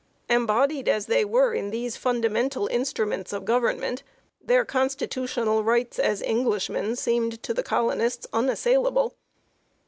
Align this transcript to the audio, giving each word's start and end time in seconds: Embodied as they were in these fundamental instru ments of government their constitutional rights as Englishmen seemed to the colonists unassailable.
Embodied 0.29 0.89
as 0.89 1.05
they 1.05 1.23
were 1.23 1.53
in 1.53 1.69
these 1.69 1.95
fundamental 1.95 2.67
instru 2.69 3.07
ments 3.07 3.31
of 3.31 3.45
government 3.45 4.01
their 4.43 4.65
constitutional 4.65 5.63
rights 5.63 5.99
as 5.99 6.23
Englishmen 6.23 6.95
seemed 6.95 7.43
to 7.43 7.53
the 7.53 7.61
colonists 7.61 8.25
unassailable. 8.33 9.13